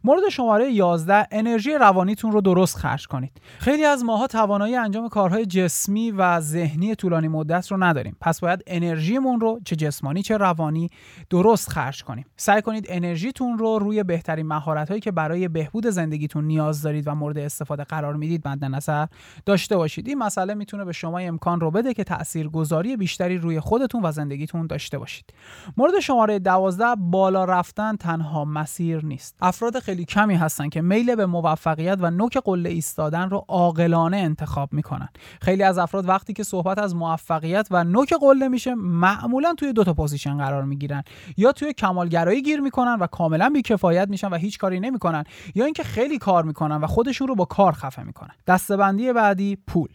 مورد 0.04 0.30
شماره 0.30 0.72
11 0.72 1.28
انرژی 1.32 1.74
روانیتون 1.74 2.32
رو 2.32 2.42
درست 2.42 2.78
خرج 2.78 3.08
کنید. 3.08 3.32
خیلی 3.60 3.86
از 3.86 4.04
ماها 4.04 4.28
توانایی 4.28 4.76
انجام 4.76 5.10
کارهای 5.10 5.46
جسمی 5.46 6.12
و 6.12 6.40
ذهنی 6.40 6.96
طولانی 6.96 7.28
مدت 7.28 7.72
رو 7.72 7.84
نداریم. 7.84 8.18
پس 8.22 8.40
باید 8.40 8.64
انرژیمون 8.68 9.40
رو 9.40 9.60
چه 9.66 9.76
جسمانی 9.76 10.22
چه 10.22 10.38
روانی 10.38 10.90
درست 11.30 11.70
خرج 11.70 12.04
کنیم. 12.04 12.26
سعی 12.38 12.62
کنید 12.62 12.86
انرژیتون 12.90 13.58
رو 13.58 13.80
روی 13.80 14.04
بهترین 14.04 14.48
مهارت 14.48 15.02
که 15.02 15.12
برای 15.12 15.48
بهبود 15.48 15.88
زندگیتون 15.88 16.44
نیاز 16.44 16.82
دارید 16.82 17.08
و 17.08 17.16
مورد 17.16 17.38
استفاده 17.38 17.84
قرار 17.84 18.16
می‌دید 18.16 18.48
مد 18.48 18.66
نظر 18.66 19.06
داشته 19.46 19.78
باشید. 19.78 20.08
این 20.08 20.18
مسئله 20.18 20.54
می‌تونه 20.54 20.86
به 20.86 20.92
شما 20.92 21.20
امکان 21.20 21.60
رو 21.60 21.72
بده 21.72 21.94
که 21.94 22.04
تاثیرگذاری 22.04 22.98
بیشتری 22.98 23.38
روی 23.38 23.60
خودتون 23.60 24.02
و 24.04 24.12
زندگیتون 24.12 24.68
داشته 24.68 24.98
باشید. 24.98 25.34
مورد 25.78 26.00
شماره 26.00 26.40
12 26.40 26.86
بالا 26.98 27.46
رفتن 27.46 27.96
تنها 27.96 28.46
مسیر 28.46 29.06
نیست. 29.06 29.36
خیلی 29.74 30.06
کمی 30.06 30.36
هستن 30.36 30.70
که 30.70 30.82
میل 30.82 31.16
به 31.16 31.26
موفقیت 31.26 31.98
و 32.02 32.12
نوک 32.12 32.38
قله 32.38 32.70
ایستادن 32.70 33.30
رو 33.30 33.46
عاقلانه 33.48 34.18
انتخاب 34.18 34.74
می‌کنن. 34.74 35.10
خیلی 35.42 35.64
از 35.64 35.78
افراد 35.78 36.10
وقتی 36.10 36.34
که 36.34 36.44
صحبت 36.44 36.80
از 36.80 36.96
موفقیت 36.96 37.68
و 37.72 37.84
نوک 37.84 38.14
قله 38.14 38.48
میشه 38.48 38.76
معمولا 38.76 39.54
توی 39.54 39.74
دو 39.74 39.84
تا 39.84 39.94
position 39.94 40.38
قرار 40.38 40.64
می‌گیرن. 40.64 41.04
یا 41.38 41.52
توی 41.52 41.74
کمالگرایی 41.74 42.42
گیر 42.42 42.60
می‌کنن 42.60 42.98
و 43.00 43.08
کاملا 43.08 43.50
بیکفایت 43.50 44.10
میشن 44.10 44.28
و 44.28 44.36
هیچ 44.36 44.58
کاری 44.58 44.80
نمی‌کنن 44.80 45.24
یا 45.56 45.66
اینکه 45.66 45.84
خیلی 45.84 46.18
کار 46.18 46.44
می‌کنن 46.44 46.76
و 46.76 46.88
خودشون 46.88 47.28
رو 47.28 47.36
با 47.36 47.46
کار 47.46 47.72
خفه 47.74 48.04
می‌کنن. 48.04 48.32
دسته‌بندی 48.48 49.14
بعدی 49.14 49.58
پول. 49.68 49.90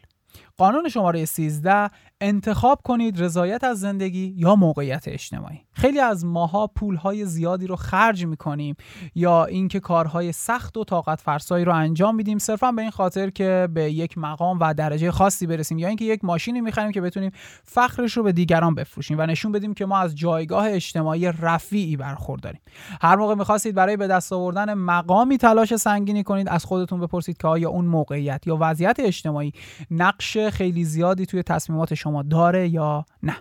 قانون 0.60 0.88
شماره 0.88 1.24
13 1.24 1.90
انتخاب 2.20 2.80
کنید 2.84 3.22
رضایت 3.22 3.64
از 3.64 3.80
زندگی 3.80 4.34
یا 4.36 4.54
موقعیت 4.54 5.08
اجتماعی. 5.08 5.60
خیلی 5.72 6.00
از 6.00 6.24
ماها 6.24 6.66
پولهای 6.66 7.24
زیادی 7.24 7.66
رو 7.66 7.76
خرج 7.76 8.26
می‌کنیم 8.26 8.76
یا 9.14 9.44
اینکه 9.44 9.80
کارهای 9.80 10.32
سخت 10.32 10.76
و 10.76 10.84
طاقت 10.84 11.20
فرسایی 11.20 11.64
رو 11.64 11.74
انجام 11.74 12.14
میدیم. 12.14 12.38
صرفا 12.38 12.72
به 12.72 12.82
این 12.82 12.90
خاطر 12.90 13.30
که 13.30 13.68
به 13.74 13.92
یک 13.92 14.18
مقام 14.18 14.58
و 14.60 14.74
درجه 14.74 15.10
خاصی 15.10 15.46
برسیم 15.46 15.78
یا 15.78 15.88
اینکه 15.88 16.04
یک 16.04 16.24
ماشینی 16.24 16.60
می‌خریم 16.60 16.92
که 16.92 17.00
بتونیم 17.00 17.30
فخرش 17.64 18.16
رو 18.16 18.22
به 18.22 18.32
دیگران 18.32 18.74
بفروشیم 18.74 19.18
و 19.18 19.26
نشون 19.26 19.52
بدیم 19.52 19.74
که 19.74 19.86
ما 19.86 19.98
از 19.98 20.16
جایگاه 20.16 20.70
اجتماعی 20.70 21.32
رفیعی 21.32 21.96
برخورداریم. 21.96 22.60
هر 23.02 23.16
موقع 23.16 23.34
می‌خواستید 23.34 23.74
برای 23.74 23.96
به 23.96 24.06
دست 24.06 24.32
آوردن 24.32 24.74
مقامی 24.74 25.38
تلاش 25.38 25.76
سنگینی 25.76 26.22
کنید 26.22 26.48
از 26.48 26.64
خودتون 26.64 27.00
بپرسید 27.00 27.36
که 27.36 27.48
آیا 27.48 27.70
اون 27.70 27.84
موقعیت 27.84 28.46
یا 28.46 28.58
وضعیت 28.60 28.96
اجتماعی 29.00 29.52
نقش 29.90 30.36
خیلی 30.50 30.84
زیادی 30.84 31.26
توی 31.26 31.42
تصمیمات 31.42 31.94
شما 31.94 32.22
داره 32.22 32.68
یا 32.68 33.04
نه. 33.22 33.36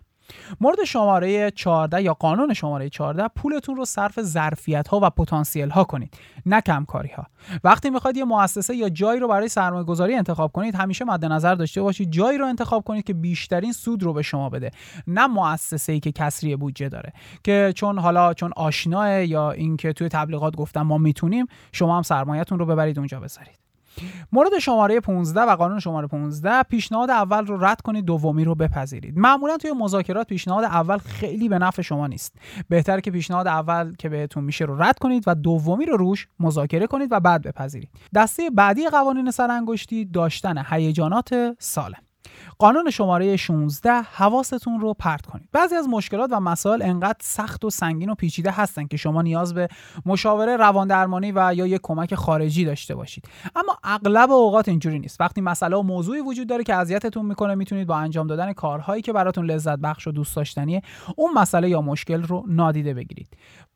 مورد 0.62 0.84
شماره 0.84 1.52
14 1.52 2.02
یا 2.02 2.14
قانون 2.14 2.54
شماره 2.54 2.90
14 2.90 3.28
پولتون 3.28 3.76
رو 3.76 3.86
صرف 3.86 4.22
ظرفیت 4.22 4.88
ها 4.88 5.00
و 5.04 5.10
پتانسیل 5.10 5.70
ها 5.70 5.84
کنید 5.84 6.14
نه 6.46 6.62
کمکاری 6.62 7.10
ها 7.10 7.26
وقتی 7.64 7.90
می‌خواید 7.90 8.18
یه 8.18 8.24
مؤسسه 8.24 8.76
یا 8.76 8.90
جایی 8.90 9.20
رو 9.20 9.28
برای 9.28 9.48
سرمایه 9.48 9.84
گذاری 9.84 10.16
انتخاب 10.16 10.52
کنید 10.52 10.76
همیشه 10.76 11.06
مد 11.06 11.26
نظر 11.26 11.56
داشته 11.56 11.82
باشید 11.82 12.12
جایی 12.12 12.38
رو 12.38 12.46
انتخاب 12.46 12.84
کنید 12.84 13.04
که 13.04 13.14
بیشترین 13.14 13.72
سود 13.72 14.04
رو 14.04 14.14
به 14.14 14.22
شما 14.22 14.50
بده 14.50 14.72
نه 15.08 15.28
مؤسسه 15.28 15.94
ای 15.94 16.00
که 16.00 16.12
کسری 16.12 16.56
بودجه 16.56 16.90
داره. 16.90 17.14
که 17.44 17.74
چون 17.76 18.00
حالا 18.00 18.34
چون 18.34 18.52
آشناه 18.56 19.26
یا 19.26 19.52
اینکه 19.52 19.94
توی 19.94 20.10
تبلیغات 20.10 20.56
گفتم 20.56 20.82
ما 20.82 20.98
می‌تونیم 20.98 21.46
شما 21.72 21.98
هم 21.98 22.04
سرمایهتون 22.04 22.60
رو 22.60 22.66
ببرید 22.66 22.98
اونجا 22.98 23.20
بذارید. 23.20 23.69
مورد 24.32 24.60
شماره 24.60 25.00
15 25.00 25.42
و 25.42 25.56
قانون 25.56 25.80
شماره 25.80 26.08
15 26.08 26.64
پیشنهاد 26.64 27.10
اول 27.10 27.46
رو 27.46 27.66
رد 27.66 27.82
کنید 27.82 28.06
دومی 28.06 28.44
رو 28.44 28.56
بپذیرید. 28.56 29.18
معمولا 29.18 29.58
توی 29.58 29.72
مذاکرات 29.72 30.28
پیشنهاد 30.28 30.64
اول 30.64 30.98
خیلی 30.98 31.50
به 31.50 31.60
نفع 31.60 31.82
شما 31.82 32.08
نیست. 32.08 32.36
بهتره 32.70 33.02
که 33.02 33.12
پیشنهاد 33.12 33.48
اول 33.48 33.96
که 34.00 34.10
بهتون 34.10 34.44
میشه 34.44 34.66
رو 34.66 34.82
رد 34.82 35.00
کنید 35.00 35.24
و 35.28 35.36
دومی 35.36 35.86
رو 35.86 35.98
روش 35.98 36.28
مذاکره 36.40 36.88
کنید 36.88 37.12
و 37.12 37.20
بعد 37.20 37.42
بپذیرید. 37.42 37.90
دسته 38.16 38.50
بعدی 38.50 38.88
قوانین 38.90 39.32
سرانگشتی 39.32 40.06
داشتن 40.06 40.64
هیجانات 40.70 41.56
سالم. 41.60 42.09
قانون 42.62 42.90
شماره 42.90 43.38
16 43.38 43.92
حواستون 43.92 44.80
رو 44.80 44.94
پرت 44.94 45.26
کنید. 45.26 45.50
بعضی 45.52 45.76
از 45.76 45.88
مشکلات 45.90 46.30
و 46.34 46.40
مسائل 46.40 46.82
انقدر 46.82 47.18
سخت 47.22 47.66
و 47.66 47.70
سنگین 47.70 48.10
و 48.10 48.16
پیچیده 48.16 48.52
هستن 48.52 48.88
که 48.88 48.98
شما 48.98 49.22
نیاز 49.22 49.54
به 49.54 49.68
مشاوره 50.06 50.58
روان 50.58 50.88
درمانی 50.88 51.32
و 51.32 51.54
یا 51.56 51.68
یک 51.68 51.82
کمک 51.84 52.16
خارجی 52.16 52.66
داشته 52.66 52.96
باشید. 52.96 53.26
اما 53.56 53.78
اغلب 53.84 54.32
اوقات 54.32 54.70
اینجوری 54.70 55.00
نیست. 55.00 55.22
وقتی 55.22 55.42
مسئله 55.42 55.78
و 55.78 55.82
موضوعی 55.82 56.22
وجود 56.22 56.48
داره 56.48 56.64
که 56.64 56.76
اذیتتون 56.76 57.26
می‌کنه 57.26 57.56
می‌تونید 57.56 57.88
با 57.88 57.98
انجام 57.98 58.28
دادن 58.28 58.54
کارهایی 58.54 59.02
که 59.02 59.14
براتون 59.14 59.46
لذت 59.46 59.80
بخش 59.80 60.08
و 60.08 60.12
دوست 60.12 60.36
داشتنیه 60.36 60.82
اون 61.16 61.34
مسئله 61.34 61.70
یا 61.70 61.82
مشکل 61.82 62.24
رو 62.24 62.44
نادیده 62.48 62.94
بگیرید. 62.94 63.28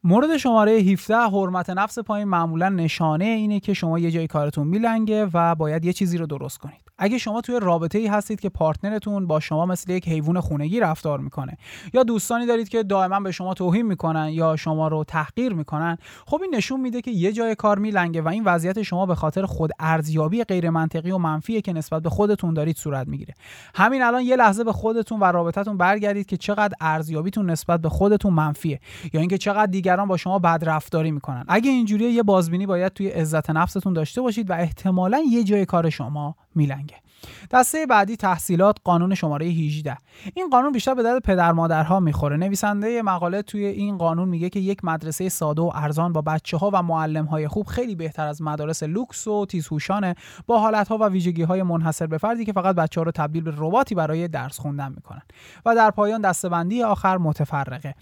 مورد 0.05 0.38
شماره 0.38 0.72
17 0.72 1.17
حرمت 1.17 1.69
نفس 1.69 2.00
پایین 2.00 2.27
معمولا 2.27 2.69
نشانه 2.69 3.25
اینه 3.25 3.60
که 3.60 3.74
شما 3.74 4.00
یه 4.00 4.12
جای 4.12 4.27
کارتون 4.27 4.67
میلنگه 4.67 5.29
و 5.33 5.55
باید 5.55 5.86
یه 5.86 5.93
چیزی 5.93 6.17
رو 6.17 6.25
درست 6.25 6.57
کنید. 6.57 6.83
اگه 6.98 7.17
شما 7.17 7.41
توی 7.41 7.60
رابطه 7.60 7.98
ای 7.98 8.07
هستید 8.07 8.39
که 8.39 8.50
پارتنرتون 8.50 9.27
با 9.27 9.39
شما 9.39 9.65
مثل 9.65 9.91
یک 9.91 10.07
حیوان 10.07 10.39
خونگی 10.39 10.79
رفتار 10.79 11.19
می‌کنه 11.19 11.57
یا 11.93 12.03
دوستانی 12.03 12.45
دارید 12.45 12.69
که 12.69 12.83
دائما 12.83 13.19
به 13.19 13.31
شما 13.31 13.53
توهین 13.53 13.86
می‌کنن 13.86 14.29
یا 14.29 14.55
شما 14.55 14.88
رو 14.88 15.03
تحقیر 15.03 15.53
می‌کنن 15.53 15.98
خب 16.25 16.41
این 16.41 16.55
نشون 16.55 16.81
میده 16.81 17.01
که 17.01 17.12
یه 17.12 17.31
جای 17.31 17.55
کار 17.55 17.79
میلنگه 17.79 18.22
و 18.22 18.27
این 18.27 18.43
وضعیت 18.43 18.81
شما 18.81 19.05
به 19.05 19.15
خاطر 19.15 19.45
خود 19.45 19.72
ارزیابی 19.79 20.43
غیر 20.43 20.69
منطقی 20.69 21.12
و 21.12 21.17
منفیه 21.17 21.62
که 21.62 21.74
نسبت 21.74 22.01
به 22.01 22.10
خودتون 22.10 22.53
دارید 22.53 22.77
صورت 22.77 23.07
می‌گیره. 23.07 23.33
همین 23.75 24.01
الان 24.01 24.22
یه 24.22 24.36
لحظه 24.36 24.63
به 24.63 24.74
خودتون 24.74 25.19
و 25.19 25.24
رابطتون 25.24 25.77
برگردید 25.77 26.25
که 26.25 26.38
چقدر 26.38 26.74
ارزیابیتون 26.81 27.50
نسبت 27.50 27.81
به 27.81 27.89
خودتون 27.89 28.33
منفیه 28.33 28.79
یا 29.13 29.19
اینکه 29.19 29.38
چقدر 29.38 29.65
دیگران 29.93 30.07
با 30.07 30.17
شما 30.17 30.39
بد 30.39 30.63
رفتاری 30.65 31.12
می‌کنن. 31.12 31.45
اگه 31.47 31.69
اینجوریه 31.69 32.12
یه 32.12 32.23
بازبینی 32.23 32.65
باید 32.65 32.93
توی 32.93 33.07
عزت 33.09 33.50
نفستون 33.50 33.93
داشته 33.93 34.21
باشید 34.21 34.50
و 34.50 34.53
احتمالا 34.53 35.23
یه 35.31 35.43
جای 35.43 35.65
کار 35.65 35.89
شما 35.89 36.35
میلنگه. 36.55 36.95
دسته 37.51 37.85
بعدی 37.85 38.15
تحصیلات 38.15 38.77
قانون 38.83 39.15
شماره 39.15 39.45
18 39.45 39.97
این 40.35 40.50
قانون 40.50 40.71
بیشتر 40.71 40.93
به 40.93 41.03
درد 41.03 41.21
پدر 41.21 41.51
مادرها 41.51 42.00
می‌خوره. 42.00 42.38
نویسنده 42.38 43.01
مقاله 43.01 43.41
توی 43.41 43.65
این 43.65 43.97
قانون 43.97 44.29
میگه 44.29 44.50
که 44.50 44.59
یک 44.59 44.85
مدرسه 44.85 45.29
ساده 45.29 45.62
و 45.62 45.71
ارزان 45.75 46.13
با 46.13 46.21
بچه 46.21 46.57
ها 46.57 46.69
و 46.73 46.83
معلم 46.83 47.25
های 47.25 47.47
خوب 47.47 47.67
خیلی 47.67 47.95
بهتر 47.95 48.27
از 48.27 48.41
مدارس 48.41 48.83
لوکس 48.83 49.27
و 49.27 49.45
تیزهوشانه. 49.45 50.15
با 50.47 50.59
حالت 50.59 50.88
ها 50.88 50.97
و 50.97 51.03
ویژگی 51.03 51.43
های 51.43 51.63
منحصر 51.63 52.07
به 52.07 52.17
فردی 52.17 52.45
که 52.45 52.53
فقط 52.53 52.75
بچه 52.75 53.01
ها 53.01 53.05
رو 53.05 53.12
تبدیل 53.12 53.43
به 53.43 53.53
رباتی 53.57 53.95
برای 53.95 54.27
درس 54.27 54.59
خوندن 54.59 54.93
می‌کنن. 54.95 55.21
و 55.65 55.75
در 55.75 55.91
پایان 55.91 56.21
دستبندی 56.21 56.83
آخر 56.83 57.17
متفرقه. 57.17 57.95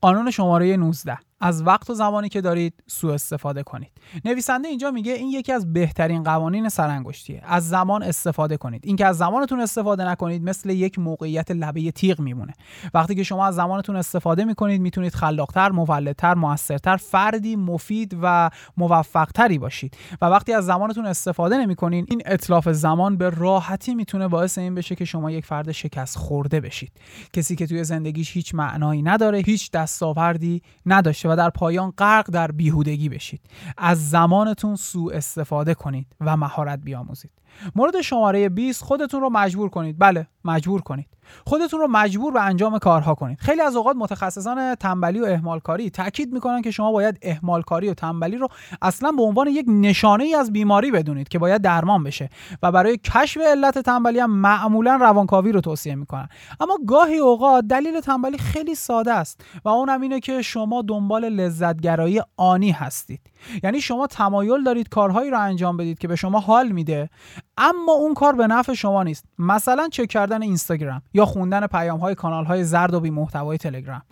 قانون 0.00 0.30
شماره 0.30 0.76
19 0.76 1.18
از 1.40 1.62
وقت 1.66 1.90
و 1.90 1.94
زمانی 1.94 2.28
که 2.28 2.40
دارید 2.40 2.74
سوء 2.86 3.14
استفاده 3.14 3.62
کنید. 3.62 3.90
نویسنده 4.24 4.68
اینجا 4.68 4.90
میگه 4.90 5.12
این 5.12 5.28
یکی 5.28 5.52
از 5.52 5.72
بهترین 5.72 6.22
قوانین 6.22 6.68
سرانگشتیه. 6.68 7.42
از 7.44 7.68
زمان 7.68 8.02
استفاده 8.02 8.56
کنید. 8.56 8.80
اینکه 8.86 9.06
از 9.06 9.18
زمانتون 9.18 9.60
استفاده 9.60 10.08
نکنید 10.08 10.42
مثل 10.42 10.70
یک 10.70 10.98
موقعیت 10.98 11.50
لبه 11.50 11.90
تیغ 11.90 12.20
میمونه. 12.20 12.52
وقتی 12.94 13.14
که 13.14 13.22
شما 13.22 13.46
از 13.46 13.54
زمانتون 13.54 13.96
استفاده 13.96 14.44
می‌کنید 14.44 14.80
می‌تونید 14.80 15.14
خلاقتر 15.14 15.70
مولدتر 15.70 16.34
موثرتر 16.34 16.96
فردی 16.96 17.56
مفید 17.56 18.18
و 18.22 18.50
موفقتری 18.76 19.58
باشید. 19.58 19.96
و 20.20 20.26
وقتی 20.26 20.52
از 20.52 20.66
زمانتون 20.66 21.06
استفاده 21.06 21.56
نمی‌کنید 21.56 22.06
این 22.10 22.22
اطلاف 22.26 22.68
زمان 22.68 23.16
به 23.16 23.30
راحتی 23.30 23.94
می‌تونه 23.94 24.28
باعث 24.28 24.58
این 24.58 24.74
بشه 24.74 24.94
که 24.94 25.04
شما 25.04 25.30
یک 25.30 25.46
فرد 25.46 25.72
شکست 25.72 26.18
خورده 26.18 26.60
بشید. 26.60 26.92
کسی 27.32 27.56
که 27.56 27.66
توی 27.66 27.84
زندگیش 27.84 28.32
هیچ 28.36 28.54
معنایی 28.54 29.02
نداره 29.02 29.38
هیچ 29.38 29.70
دستاوردی 29.70 30.62
نداشته 30.86 31.25
و 31.28 31.36
در 31.36 31.50
پایان 31.50 31.90
غرق 31.90 32.30
در 32.30 32.52
بیهودگی 32.52 33.08
بشید. 33.08 33.40
از 33.76 34.10
زمانتون 34.10 34.76
سوء 34.76 35.12
استفاده 35.14 35.74
کنید 35.74 36.06
و 36.20 36.36
مهارت 36.36 36.78
بیاموزید. 36.78 37.30
مورد 37.74 38.00
شماره 38.00 38.48
20 38.48 38.84
خودتون 38.84 39.20
رو 39.20 39.30
مجبور 39.30 39.68
کنید. 39.68 39.96
بله 39.98 40.26
مجبور 40.44 40.80
کنید. 40.80 41.06
خودتون 41.46 41.80
رو 41.80 41.86
مجبور 41.88 42.32
به 42.32 42.42
انجام 42.42 42.78
کارها 42.78 43.14
کنید. 43.14 43.40
خیلی 43.40 43.60
از 43.60 43.76
اوقات 43.76 43.96
متخصصان 43.96 44.74
تنبلی 44.74 45.20
و 45.20 45.24
اهمال 45.24 45.60
کاری 45.60 45.90
تاکید 45.90 46.32
می‌کنن 46.32 46.62
که 46.62 46.70
شما 46.70 46.92
باید 46.92 47.18
اهمال 47.22 47.62
کاری 47.62 47.88
و 47.88 47.94
تنبلی 47.94 48.36
رو 48.36 48.48
اصلا 48.82 49.12
به 49.12 49.22
عنوان 49.22 49.48
یک 49.48 49.66
نشانه 49.68 50.24
ای 50.24 50.34
از 50.34 50.52
بیماری 50.52 50.90
بدونید 50.90 51.28
که 51.28 51.38
باید 51.38 51.62
درمان 51.62 52.04
بشه 52.04 52.28
و 52.62 52.72
برای 52.72 52.98
کشف 52.98 53.40
علت 53.40 53.78
تنبلی 53.78 54.18
هم 54.18 54.30
معمولا 54.30 54.96
روانکاوی 54.96 55.52
رو 55.52 55.60
توصیه 55.60 55.94
می‌کنن. 55.94 56.28
اما 56.60 56.78
گاهی 56.86 57.18
اوقات 57.18 57.64
دلیل 57.64 58.00
تنبلی 58.00 58.38
خیلی 58.38 58.74
ساده 58.74 59.12
است 59.12 59.44
و 59.64 59.68
اونم 59.68 60.00
اینه 60.00 60.20
که 60.20 60.42
شما 60.42 60.82
دنبال 60.82 61.28
لذتگرایی 61.28 62.20
آنی 62.36 62.70
هستید. 62.70 63.20
یعنی 63.62 63.80
شما 63.80 64.06
تمایل 64.06 64.64
دارید 64.64 64.88
کارهایی 64.88 65.30
رو 65.30 65.40
انجام 65.40 65.76
بدید 65.76 65.98
که 65.98 66.08
به 66.08 66.16
شما 66.16 66.40
حال 66.40 66.68
میده 66.68 67.10
اما 67.58 67.92
اون 67.92 68.14
کار 68.14 68.32
به 68.32 68.46
نفع 68.46 68.72
شما 68.72 69.02
نیست. 69.02 69.24
مثلا 69.38 69.88
چک 69.88 70.08
کردن 70.08 70.42
اینستاگرام 70.42 71.02
یا 71.14 71.26
خوندن 71.26 71.66
پیام 71.66 72.00
های 72.00 72.14
کانال 72.14 72.44
های 72.44 72.64
زرد 72.64 72.94
و 72.94 73.00
بی 73.00 73.26
تلگرام 73.58 74.02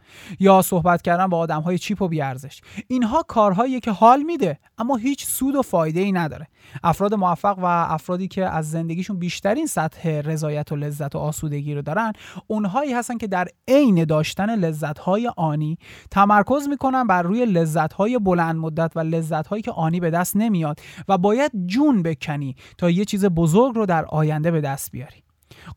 یا 0.40 0.62
صحبت 0.62 1.02
کردن 1.02 1.26
با 1.26 1.38
آدم 1.38 1.60
های 1.60 1.78
چیپ 1.78 2.02
و 2.02 2.08
بیارزش. 2.08 2.60
اینها 2.88 3.22
کارهایی 3.22 3.80
که 3.80 3.90
حال 3.90 4.22
میده 4.22 4.58
اما 4.78 4.96
هیچ 4.96 5.26
سود 5.26 5.54
و 5.54 5.62
فایده 5.62 6.00
ای 6.00 6.12
نداره. 6.12 6.48
افراد 6.84 7.14
موفق 7.14 7.58
و 7.58 7.64
افرادی 7.64 8.28
که 8.28 8.44
از 8.44 8.70
زندگیشون 8.70 9.18
بیشترین 9.18 9.66
سطح 9.66 10.08
رضایت 10.08 10.72
و 10.72 10.76
لذت 10.76 11.14
و 11.14 11.18
آسودگی 11.18 11.74
رو 11.74 11.82
دارن 11.82 12.12
اونهایی 12.46 12.92
هستن 12.92 13.18
که 13.18 13.26
در 13.26 13.48
عین 13.68 14.04
داشتن 14.04 14.54
لذت 14.54 14.98
های 14.98 15.30
آنی 15.36 15.78
تمرکز 16.10 16.68
می‌کنن 16.68 17.06
بر 17.06 17.22
روی 17.22 17.46
لذت 17.46 17.92
های 17.92 18.18
بلند 18.18 18.56
مدت 18.56 18.92
و 18.96 19.00
لذت 19.00 19.46
هایی 19.46 19.62
که 19.62 19.70
آنی 19.70 20.00
به 20.00 20.10
دست 20.10 20.36
نمیاد 20.36 20.80
و 21.08 21.18
باید 21.18 21.52
جون 21.66 22.02
بکنی 22.02 22.56
تا 22.78 22.90
یه 22.90 23.04
چیز 23.04 23.24
بزرگ 23.24 23.74
رو 23.74 23.86
در 23.86 24.04
آینده 24.04 24.50
به 24.50 24.60
دست 24.60 24.92
بیاری. 24.92 25.24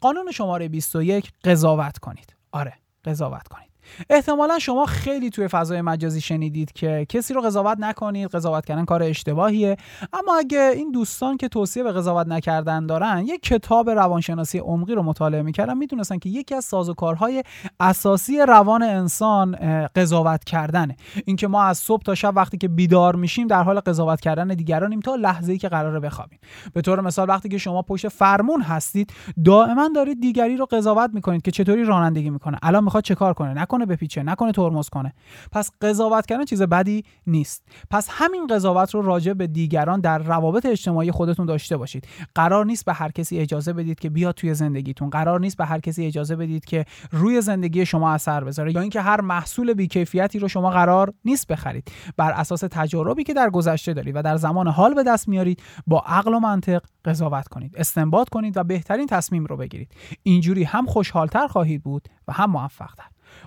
قانون 0.02 0.32
شماره 0.32 0.68
21 0.68 1.32
قضاوت 1.44 1.98
کنید. 1.98 2.36
آره 2.52 2.74
قضاوت 3.06 3.48
کنید. 3.48 3.77
احتمالا 4.10 4.60
شما 4.60 4.86
خیلی 4.86 5.30
توی 5.30 5.48
فضای 5.48 5.82
مجازی 5.82 6.22
شنیدید 6.22 6.72
که 6.72 7.06
کسی 7.10 7.34
رو 7.34 7.42
قضاوت 7.42 7.78
نکنید 7.80 8.30
قضاوت 8.30 8.66
کردن 8.66 8.86
کار 8.86 9.04
اشتباهیه. 9.04 9.78
اما 10.14 10.38
اگه 10.38 10.72
این 10.76 10.92
دوستان 10.92 11.38
که 11.38 11.48
توصیه 11.48 11.84
به 11.84 11.92
قضاوت 11.92 12.28
نکردن 12.28 12.86
دارن 12.86 13.24
یک 13.28 13.42
کتاب 13.42 13.90
روانشناسی 13.90 14.60
عمقی 14.60 14.96
رو 14.96 15.04
مطالعه 15.04 15.42
می‌کردن 15.42 15.78
می‌دونستن 15.78 16.18
که 16.18 16.30
یکی 16.30 16.56
از 16.56 16.66
سازوکارهای 16.66 17.44
اساسی 17.80 18.40
روان 18.40 18.84
انسان 18.84 19.56
قضاوت 19.96 20.44
کردنه. 20.44 20.96
اینکه 21.26 21.48
ما 21.48 21.64
از 21.64 21.78
صبح 21.78 22.04
تا 22.04 22.16
شب 22.16 22.34
وقتی 22.36 22.58
که 22.58 22.68
بیدار 22.68 23.16
میشیم 23.16 23.48
در 23.48 23.64
حال 23.64 23.80
قضاوت 23.80 24.22
کردن 24.22 24.48
دیگرانیم 24.48 25.00
تا 25.00 25.16
لحظه 25.16 25.52
ای 25.52 25.58
که 25.58 25.70
قراره 25.70 26.00
بخوابیم. 26.00 26.40
به 26.74 26.82
طور 26.82 27.02
مثال 27.02 27.30
وقتی 27.30 27.50
که 27.50 27.58
شما 27.58 27.82
پشت 27.82 28.08
فرمون 28.08 28.62
هستید 28.62 29.14
دائما 29.46 29.90
دارید 29.96 30.22
دیگری 30.22 30.58
رو 30.58 30.66
قضاوت 30.66 31.10
می‌کنید 31.14 31.42
که 31.42 31.52
چطوری 31.52 31.84
رانندگی 31.84 32.30
می‌کنه. 32.30 32.58
الان 32.64 32.84
می‌خواد 32.84 33.04
چه 33.04 33.16
کار 33.16 33.34
کنه؟ 33.34 33.54
بپیچه 33.86 34.24
نکنه 34.24 34.52
ترمز 34.52 34.90
کنه. 34.90 35.14
پس 35.52 35.72
قضاوت 35.82 36.26
کردن 36.26 36.46
چیز 36.46 36.62
بدی 36.62 37.04
نیست. 37.28 37.64
پس 37.90 38.08
همین 38.12 38.48
قضاوت 38.48 38.96
رو 38.96 39.02
راجع 39.02 39.34
به 39.34 39.48
دیگران 39.48 40.00
در 40.00 40.18
روابط 40.18 40.66
اجتماعی 40.66 41.12
خودتون 41.12 41.46
داشته 41.46 41.78
باشید. 41.78 42.08
قرار 42.36 42.66
نیست 42.66 42.86
به 42.86 42.94
هر 42.94 43.12
کسی 43.12 43.40
اجازه 43.40 43.74
بدید 43.74 44.00
که 44.00 44.10
بیاد 44.10 44.36
توی 44.36 44.54
زندگیتون. 44.54 45.10
قرار 45.10 45.40
نیست 45.40 45.58
به 45.58 45.66
هر 45.66 45.80
کسی 45.80 46.06
اجازه 46.06 46.36
بدید 46.36 46.66
که 46.66 46.86
روی 47.12 47.42
زندگی 47.42 47.86
شما 47.86 48.12
اثر 48.12 48.44
بذاره 48.44 48.74
یا 48.74 48.82
اینکه 48.82 49.02
هر 49.02 49.22
محصول 49.22 49.74
بیکیفیتی 49.74 50.40
رو 50.40 50.48
شما 50.48 50.70
قرار 50.70 51.14
نیست 51.26 51.48
بخرید. 51.48 51.92
بر 52.18 52.32
اساس 52.32 52.64
تجاربی 52.72 53.24
که 53.24 53.34
در 53.34 53.50
گذشته 53.50 53.94
دارید 53.94 54.16
و 54.16 54.22
در 54.22 54.38
زمان 54.38 54.68
حال 54.68 54.94
به 54.94 55.04
دست 55.04 55.28
میارید 55.28 55.64
با 55.88 56.04
عقل 56.06 56.34
و 56.34 56.40
منطق 56.40 56.82
قضاوت 57.06 57.48
کنید 57.48 57.76
استنباط 57.78 58.30
کنید 58.30 58.58
و 58.58 58.64
بهترین 58.64 59.08
تصمیم 59.08 59.46
رو 59.46 59.58
بگیرید. 59.58 59.92
اینجوری 60.24 60.64
هم 60.64 60.86
خوشحالتر 60.86 61.48
خواهید 61.48 61.84
بود 61.84 62.08
و 62.28 62.34
هم 62.34 62.52
موفقتر. 62.52 63.06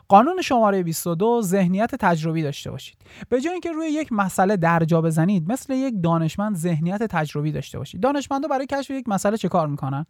قانون 0.09 0.43
شماره 0.43 0.83
22 0.83 1.43
ذهنیت 1.43 1.95
تجربی 1.95 2.43
داشته 2.43 2.71
باشید. 2.71 2.97
به 3.29 3.41
جای 3.41 3.53
اینکه 3.53 3.73
روی 3.73 3.87
یک 3.87 4.13
مسئله 4.13 4.57
درجا 4.57 5.03
بزنید 5.03 5.53
مثل 5.53 5.75
یک 5.75 5.95
دانشمند 6.03 6.57
ذهنیت 6.57 7.03
تجربی 7.03 7.53
داشته 7.53 7.79
باشید. 7.79 8.01
دانشمندا 8.01 8.49
برای 8.49 8.67
کشف 8.67 8.91
یک 8.91 9.09
مسئله 9.09 9.37
چه 9.37 9.49
کار 9.49 9.67
می‌کنن؟ 9.67 10.07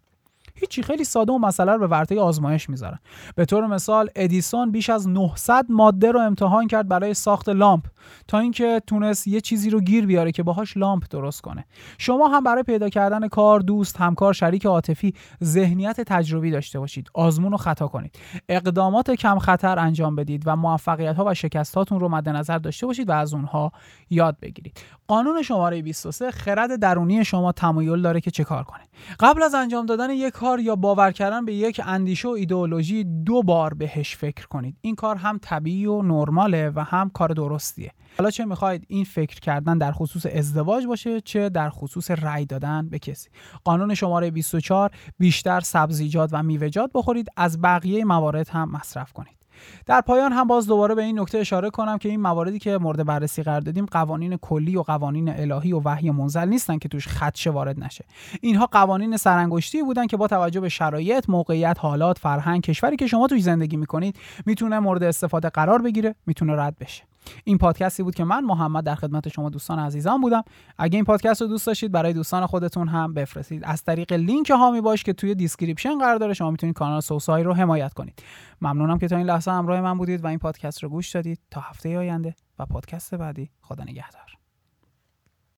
هیچی 0.61 0.83
خیلی 0.83 1.03
ساده 1.03 1.33
و 1.33 1.37
مسئله 1.37 1.71
رو 1.71 1.79
به 1.79 1.87
ورطه 1.87 2.19
آزمایش 2.19 2.69
می‌ذارن 2.69 2.99
به 3.35 3.45
طور 3.45 3.67
مثال 3.67 4.09
ادیسون 4.15 4.71
بیش 4.71 4.89
از 4.89 5.07
900 5.07 5.65
ماده 5.69 6.11
رو 6.11 6.19
امتحان 6.19 6.67
کرد 6.67 6.87
برای 6.87 7.13
ساخت 7.13 7.49
لامپ 7.49 7.85
تا 8.27 8.39
اینکه 8.39 8.81
تونست 8.87 9.27
یه 9.27 9.41
چیزی 9.41 9.69
رو 9.69 9.79
گیر 9.79 10.05
بیاره 10.05 10.31
که 10.31 10.43
باهاش 10.43 10.77
لامپ 10.77 11.03
درست 11.09 11.41
کنه. 11.41 11.65
شما 11.97 12.27
هم 12.27 12.43
برای 12.43 12.63
پیدا 12.63 12.89
کردن 12.89 13.27
کار 13.27 13.59
دوست 13.59 13.97
همکار 13.97 14.33
شریک 14.33 14.65
عاطفی 14.65 15.13
ذهنیت 15.43 16.01
تجربی 16.01 16.51
داشته 16.51 16.79
باشید. 16.79 17.07
آزمون 17.13 17.53
و 17.53 17.57
خطا 17.57 17.87
کنید. 17.87 18.19
اقدامات 18.49 19.11
کم 19.11 19.39
خطر 19.39 19.79
انجام 19.79 20.15
بدید 20.15 20.43
و 20.45 20.55
موفقیت 20.55 21.15
ها 21.15 21.25
و 21.27 21.33
شکست 21.33 21.75
هاتون 21.75 21.99
رو 21.99 22.09
مد 22.09 22.29
نظر 22.29 22.57
داشته 22.57 22.85
باشید 22.85 23.09
و 23.09 23.11
از 23.11 23.33
اونها 23.33 23.71
یاد 24.09 24.37
بگیرید. 24.41 24.81
قانون 25.07 25.41
شماره 25.41 25.81
23 25.81 26.31
خرد 26.31 26.75
درونی 26.75 27.25
شما 27.25 27.51
تمایل 27.51 28.01
داره 28.01 28.21
که 28.21 28.31
چه 28.31 28.43
کار 28.43 28.63
کنه. 28.63 28.81
قبل 29.19 29.43
از 29.43 29.55
انجام 29.55 29.85
دادن 29.85 30.09
یک 30.09 30.33
کار 30.51 30.59
یا 30.59 30.75
باور 30.75 31.11
کردن 31.11 31.45
به 31.45 31.53
یک 31.53 31.81
اندیشه 31.85 32.27
و 32.27 32.31
ایدئولوژی 32.31 33.03
دو 33.03 33.43
بار 33.43 33.73
بهش 33.73 34.15
فکر 34.15 34.47
کنید. 34.47 34.77
این 34.81 34.95
کار 34.95 35.15
هم 35.15 35.39
طبیعی 35.41 35.85
و 35.85 36.01
نرماله 36.01 36.71
و 36.75 36.79
هم 36.79 37.09
کار 37.09 37.29
درستیه. 37.29 37.91
حالا 38.17 38.29
چه 38.31 38.45
می‌خواید 38.45 38.85
این 38.87 39.03
فکر 39.03 39.39
کردن 39.39 39.77
در 39.77 39.91
خصوص 39.91 40.25
ازدواج 40.25 40.85
باشه 40.85 41.21
چه 41.21 41.49
در 41.49 41.69
خصوص 41.69 42.11
رأی 42.11 42.45
دادن 42.45 42.89
به 42.89 42.99
کسی؟ 42.99 43.29
قانون 43.63 43.93
شماره 43.93 44.31
24 44.31 44.91
بیشتر 45.19 45.59
سبزیجات 45.59 46.29
و 46.33 46.43
میوه‌جات 46.43 46.91
بخورید 46.93 47.27
از 47.37 47.61
بقیه 47.61 48.05
موارد 48.05 48.49
هم 48.49 48.71
مصرف 48.71 49.13
کنید. 49.13 49.40
در 49.85 50.01
پایان 50.01 50.31
هم 50.31 50.47
باز 50.47 50.67
دوباره 50.67 50.95
به 50.95 51.03
این 51.03 51.19
نکته 51.19 51.37
اشاره 51.37 51.69
کنم 51.69 51.97
که 51.97 52.09
این 52.09 52.21
مواردی 52.21 52.59
که 52.59 52.77
مورد 52.77 53.05
بررسی 53.05 53.43
قرار 53.43 53.61
دادیم 53.61 53.85
قوانین 53.85 54.37
کلی 54.37 54.75
و 54.75 54.81
قوانین 54.81 55.29
الهی 55.29 55.73
و 55.73 55.81
وحی 55.85 56.11
منزل 56.11 56.47
نیستن 56.47 56.77
که 56.77 56.89
توش 56.89 57.07
خدشه 57.07 57.49
وارد 57.49 57.83
نشه. 57.83 58.05
اینها 58.41 58.65
قوانین 58.65 59.17
سرانگشتی 59.17 59.83
بودن 59.83 60.07
که 60.07 60.17
با 60.17 60.27
توجه 60.27 60.59
به 60.59 60.69
شرایط 60.69 61.29
موقعیت 61.29 61.77
حالات 61.79 62.17
فرهنگ 62.17 62.61
کشوری 62.61 62.95
که 62.95 63.07
شما 63.07 63.27
توش 63.27 63.41
زندگی 63.41 63.77
می‌کنید 63.77 64.15
می‌تونه 64.45 64.79
مورد 64.79 65.03
استفاده 65.03 65.49
قرار 65.49 65.81
بگیره 65.81 66.15
می‌تونه 66.25 66.55
رد 66.55 66.77
بشه. 66.79 67.10
این 67.43 67.57
پادکستی 67.57 68.03
بود 68.03 68.15
که 68.15 68.23
من 68.23 68.43
محمد 68.43 68.83
در 68.83 68.95
خدمت 68.95 69.27
شما 69.27 69.49
دوستان 69.49 69.79
عزیزان 69.79 70.21
بودم. 70.21 70.43
اگه 70.77 70.95
این 70.95 71.05
پادکست 71.05 71.41
رو 71.41 71.47
دوست 71.47 71.67
داشتید 71.67 71.91
برای 71.91 72.13
دوستان 72.13 72.45
خودتون 72.45 72.87
هم 72.87 73.13
بفرستید. 73.13 73.61
از 73.65 73.83
طریق 73.83 74.13
لینک 74.13 74.49
حامی 74.49 74.81
باش 74.81 75.03
که 75.03 75.13
توی 75.13 75.35
description 75.35 75.97
قرار 75.97 76.17
داره 76.17 76.33
شما 76.33 76.51
می‌تونید 76.51 76.75
کانال 76.75 77.01
سوسای 77.01 77.43
رو 77.43 77.53
حمایت 77.53 77.93
کنید. 77.93 78.23
ممنونم 78.61 78.97
که 78.97 79.07
تا 79.07 79.17
این 79.17 79.25
لحظه 79.25 79.51
همراه 79.51 79.81
من 79.81 79.97
بودید 79.97 80.23
و 80.23 80.27
این 80.27 80.39
پادکست 80.39 80.83
رو 80.83 80.89
گوش 80.89 81.09
دادید. 81.09 81.39
تا 81.51 81.61
هفته 81.61 81.97
آینده 81.97 82.35
و 82.59 82.65
پادکست 82.65 83.15
بعدی. 83.15 83.49
خدا 83.61 83.83
نگهدار. 83.83 84.40